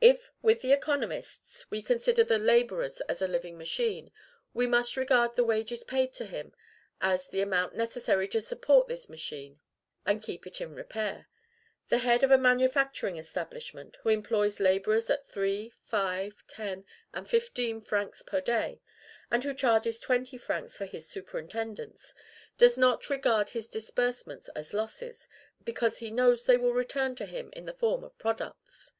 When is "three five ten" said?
15.24-16.84